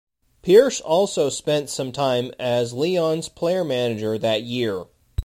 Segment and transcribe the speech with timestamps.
[0.41, 4.85] Pierce also spent some time as Leon's player-manager that year.